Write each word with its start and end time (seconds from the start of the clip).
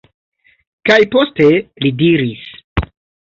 Kaj 0.89 0.97
poste 1.15 1.45
li 1.85 1.91
diris: 2.01 2.47